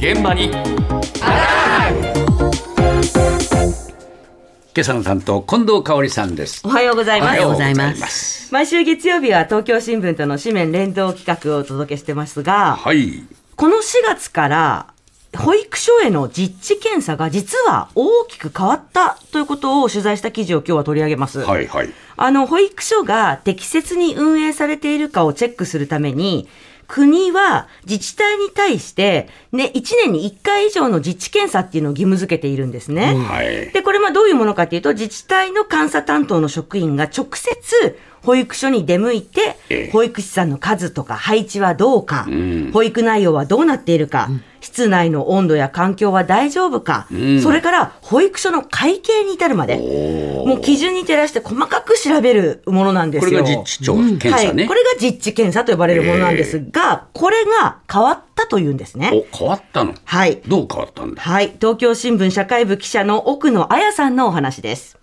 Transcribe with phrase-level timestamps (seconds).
[0.00, 0.44] 現場に。
[0.44, 0.54] 今
[4.78, 6.62] 朝の担当近藤香織さんです。
[6.64, 7.28] おはようございます。
[7.28, 8.50] おはようございます。
[8.50, 13.22] 毎週月曜日は東京新聞との紙面連動企画をお届けしてますが、はい。
[13.56, 14.86] この4月から
[15.36, 21.40] 保育所への実地検査が実は大きく変わったということを取材した記事を今日は取り上げます。
[21.40, 21.90] はいはい。
[22.16, 26.48] あの、保育所が適切に運営されているかをチェックするために、
[26.90, 33.14] 国は自治体に対して、ね、1年に1回以上の実地検査っていうのを義務付けているんですね。
[33.14, 44.28] はいで、これまあどういうものかというと、自治体の監査担当の職員が直接保育所に出向いて、ええ保育士さんの数とか配置はどうか、ん保育内容はどうなっているか、
[44.60, 49.76] 室内の温度や環境は大丈夫か、んそれから保育所の会計に至るまで、
[50.46, 53.40] もう基準に照らして細かく調べるものなんですよ。
[53.40, 59.24] これが実地調検査ね、はい、これが実地検査と呼ばれるものなんですが、これが変わったというんですね。
[59.32, 59.94] お変わったの？
[60.04, 60.42] はい。
[60.46, 61.22] どう変わったんだ？
[61.22, 61.54] はい。
[61.58, 64.99] 東京新聞社会部記者の奥野彩さんのお話です。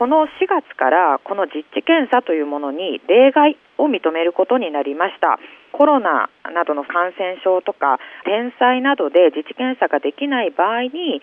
[0.00, 5.36] この4月からこの実地検査というものに例外を認めることになりました。
[5.76, 11.20] コロナなどの感染症とか天災などで実地検査ができない場合に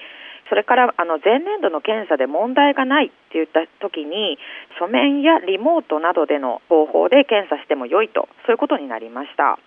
[0.48, 4.38] それからあの前年度の検査で問題がないって言った時に
[4.78, 9.58] 書面やリモートなどでの方法で検査しても良いとそういうことになりました。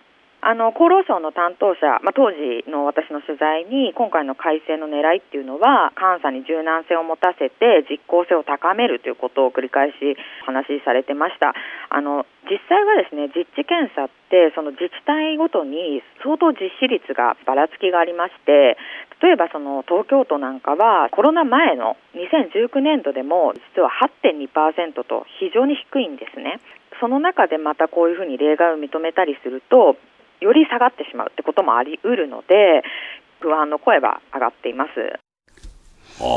[0.41, 11.53] あの厚労省の担当者、まあ、当時の私の取材に今回の改正の狙いっていうのは監査に柔軟性を持たせて実効性を高めるということを繰り返し話しされてました。
[11.89, 18.81] あの実際はですね実地検査ってその自治体ごとに相当実施率がばらつきがありまして
[19.21, 23.93] 例えばその東京都なんかはコロナ前の2019年度でも実は
[24.25, 26.57] 8.2%と非常に低いんですね。
[26.99, 29.97] その中でまたこういうふうに例外を認めたりすると
[30.41, 32.83] より下がってしまうってこともあり得るので
[33.39, 34.89] 不安の声は上がっています。
[36.19, 36.27] ああ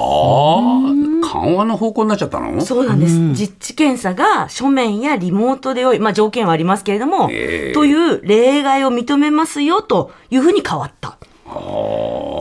[1.43, 2.61] 緩和の方向になっちゃったの？
[2.61, 3.19] そうなんです。
[3.35, 11.09] 実地検査が書面やリモートでよい、まあ条件はありますけれども、ええという例外を認めますよというふうに変わった。
[11.09, 11.59] ああ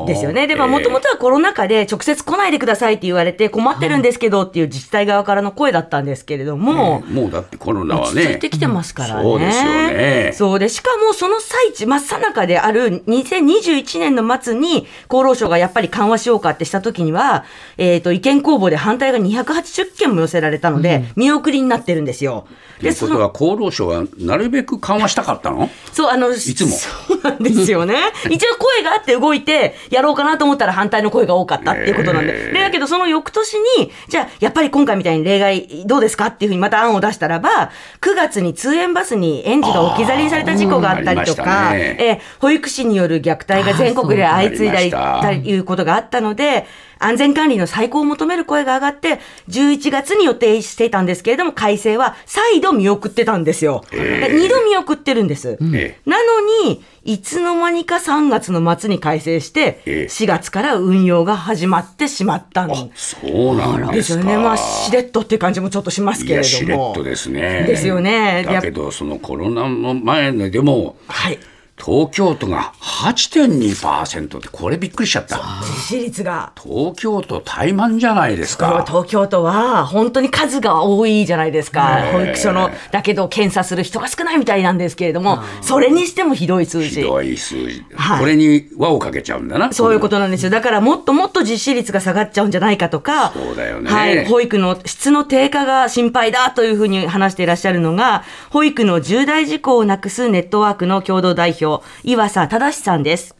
[0.06, 0.48] ですよね。
[0.48, 9.24] で、まあ、もともとはコロナ禍で直接来ないでくださいって言われて困ってるんですけどっていう自治体側からの声だったんですけれども、ねもうだってコロナは落ち着いねてきてますからね。
[9.24, 10.32] そうですよね。
[10.34, 17.46] そうで、しかもその最中、真っ最中である2021年の末に厚労省がやっぱり緩和しようかってした時には、
[17.78, 22.48] えっ、と、意見公募で反対が280件も寄せられたので、見送りになってるんですよ。
[22.80, 25.70] ということは厚労省はなるべく緩和したかったの？
[25.92, 26.72] そう、あの、いつも。
[26.72, 27.96] そうなんですよね。
[28.30, 32.48] 一応声があって動いて、やろうかなと思ったら反対の声が多かったっていうことなんで。
[32.48, 32.54] えー。
[32.54, 37.72] でだけどその翌年に、じゃあ、やっぱり今回みたいに例外どうですかっていうふうにまた案を出したらば、
[38.02, 46.66] 9月に通園バスに園児が置き去りにされた事故があったりとか、ねえー保育士による虐待が全国で相次いだりということがあったので、
[47.04, 49.20] 安全管理の再考を求める声が上がって、
[49.50, 53.84] 11月に予定していたんですけれども、改正は再度見送ってたんですよ。
[53.92, 55.58] 二度見送ってるんです。
[55.74, 64.38] えなのに、いつの間にか3月の末に改正して、ええ4月から運用が始まってしまったんあそうなんでですよね。
[64.38, 66.44] まあ、しれっとっていう感じもちょっとしますいけれども。
[66.44, 71.40] やしれっとですねですよねだけどそのコロナの前のでもはい。
[71.84, 75.38] 東京都が8.2%ってこれびっくりしちゃった。
[75.62, 76.54] 実施率が。
[76.56, 78.86] 東京都怠慢じゃないですか。
[78.88, 87.02] 東京都は本当に数が多いじゃないですか、保育所のだけど検査する人が少ないみたいなんですけれども、それにしてもひどい数字。
[87.02, 88.20] ひどい数字、はい。
[88.22, 90.52] これに輪をかけちゃうんだなそういうことなんですよ。
[90.52, 93.92] だからもっともっと実施率が下がっちゃうんじゃないかとか、そうだよね。
[93.92, 101.73] はい、保育の質の低下が心配だというふうに話していらっしゃるのが、保育の重大事故をなくすネットワークの共同代表、
[102.04, 103.36] 岩佐正さんです。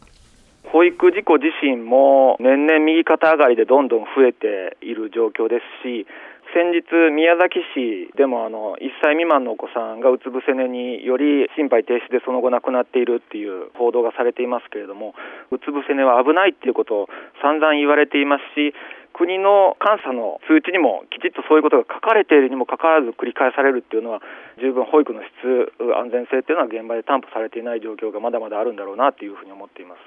[0.72, 6.06] 保育事故自身も年々右肩上がりでどんどん増えている状況ですし
[6.54, 15.14] 先日、宮崎市でもあの1歳未満のお子さんがうつ伏せ寝により心肺停止でその後亡くなっているっていう報道がされていますけれども
[15.50, 17.08] うつ伏せ寝は危ないっていうことを
[17.42, 18.74] 散々言われていますし
[19.14, 24.20] 国の監査の通知にもきちっとそういうことが書かれているにもかかわらず繰り返されるっていうのは
[24.58, 30.02] 十分保育の質安全性っていうのは現場で担保されていない状況がまだまだあるんだろうなというふうに思っています。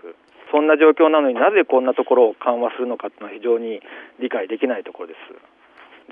[0.52, 3.82] そんな状況なのになぜこんなところを緩和するのかっていうのは非常に
[4.20, 5.58] 理解できないところです。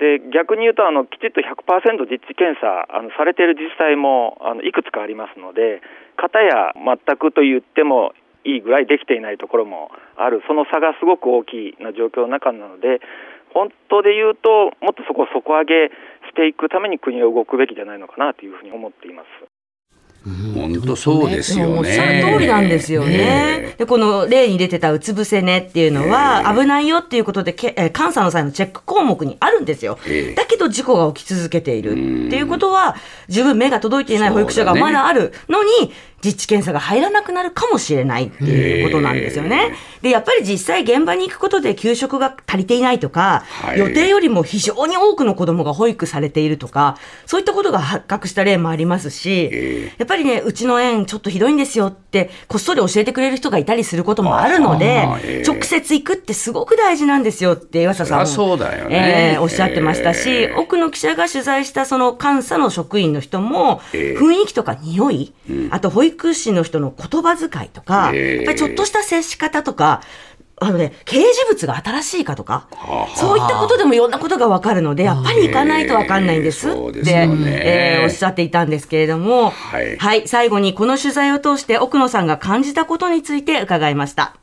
[0.00, 5.80] で逆に言うとあのきちっと100%実地検査あのされている自治体もあのいくつかありますので
[6.16, 8.12] 片や全くと言っても
[8.46, 13.02] いいぐらいできていないところもあるその差がすごく大きな状況の中なので
[13.52, 15.90] 本当で言うともっとそこを底上げ
[16.30, 19.55] していくために国は動くべきじゃないのかなというふうに思っています。
[20.54, 21.94] 本当そうですよね。
[21.94, 23.16] しゃる通りなんですよね。
[23.16, 29.98] ねで、この例に出てたうつ伏せ寝っていうのは、危ないよっていうことで、けえー監査の際のチェック項目にあるんですよ。
[30.06, 31.94] ええだけど事故が起き続けているっ
[32.30, 32.96] ていうことは、
[33.28, 35.92] 十分目が届いていない保育所がまだあるのに、
[36.22, 39.74] 実地検査が入らなくなるかもしれないっていうことなんですよね。
[40.02, 46.96] で、やっぱり実際現場に行くことで給食が足りていないとか、はい予定よりも非常に多くの子供が保育されているとか、
[47.26, 55.42] そういったことが発覚した例もありますし、えやっぱりね、うちの園ちょっとひどいんですよって、こっそり教えてくれる人がいたりすることもあるのでえ、え。
[55.46, 58.26] 直接行くってすごく大事なんですよって岩佐さんも。
[58.26, 59.32] そりゃそうだよね。
[59.34, 60.54] えーおっしゃってましたし、ええ。
[60.56, 64.18] 奥の記者が取材したその監査の職員の人も、ええ。
[64.18, 65.32] 雰囲気とか匂い、
[65.70, 68.36] あと保育士の人の言葉遣いとか、ええ。
[68.36, 70.02] やっぱりちょっとした接し方とか、
[70.58, 72.66] あのね、掲示物が新しいかとか、
[73.14, 84.34] そういったことでもいろんなことがわかるので、やっぱり行かないとわかんないんですって、ええそうですよねえーおっしゃっていたんですけれども、はい最後にこの取材を通して奥野さんが感じたことについて伺いました。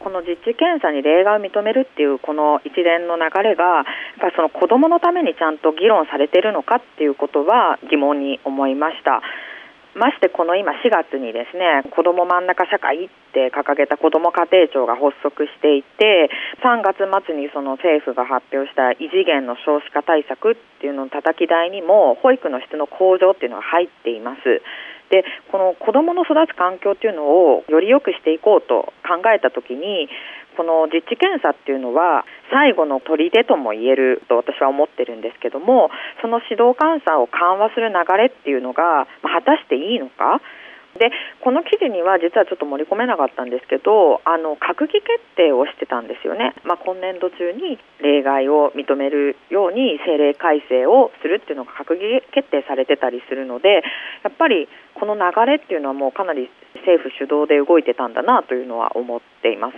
[0.00, 3.84] この実地検査に例外を認めるっていうこの一連の流れが、やっ
[4.20, 9.20] ぱりその子どものためにちゃんと議論されているのかっていうことは疑問に思いました。
[9.94, 16.30] ましてこの今4月にですね子ども真ん中社会って掲げた子ども家庭庁が発足していて
[16.62, 24.62] 3月末にその政府が発表した異次元の少子化対策っていうのの叩き台にも保育の質の向上っていうのが入っています。
[25.10, 27.24] でこの子どもの育つ環境っていうの
[27.54, 30.08] をより良くしていこうと考えたときに
[30.56, 35.90] この実地検査っていうのは最後の砦とも言えると私は思ってるんですけども
[36.22, 40.40] その指導監査を緩和する流れっていうのが果たしていいのか？
[40.94, 41.10] で
[41.42, 53.82] この記事には実はちょっと盛り込めなかったんですけどあの閣議決定をしてたんですよね、まあ、今年度中に例外を認めるように政令改正をするっていうのが閣議決定されてたりするので
[54.22, 56.48] やっぱりこの流れっていうのはもうかなり
[56.86, 59.74] 政府主導で動いてたんだなというのは思っています。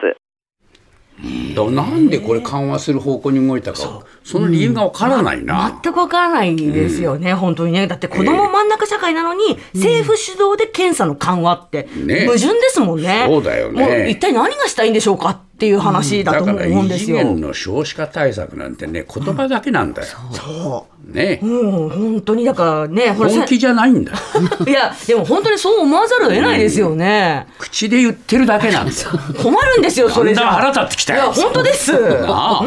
[1.55, 5.81] だからなんでこれ緩和する方向に動いたか、その理由がわからないな。
[5.83, 7.87] 全くわからないですよね、本当にね。
[7.87, 13.25] だって子供真ん中社会なのに、政府主導で検査の緩和って、ね矛盾ですもんね。
[13.27, 17.17] そうだよねもう一体何がしたいんでしょうかっていう話だと思だから異次うんですよ。
[17.25, 20.87] 元の少子化対策なんてね、言葉だけなんだよ。
[21.17, 21.41] ね。
[21.43, 24.19] もう本当にだからね、ほら本気じゃないんだよ。
[24.69, 27.47] いや、でも本当にそう思わざるを得ないですよね。
[27.59, 29.11] 口で言ってるだけなんだよ。
[29.43, 30.47] 困るんですよ、それじゃ。
[30.49, 31.93] 腹立ってきたよいや、本当です。
[31.93, 32.63] な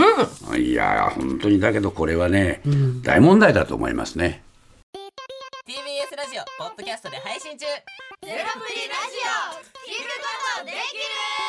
[0.52, 2.62] あいや本当にだけどこれはね、
[3.04, 4.42] 大問題だと思いますね。
[5.68, 8.50] TBS ラジオポッドキャストで配信中ゼロプリラジ
[9.24, 11.49] オ聞くことできる